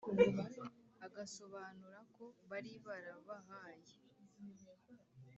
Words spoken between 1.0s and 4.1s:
Agasobanura ko bari barabahaye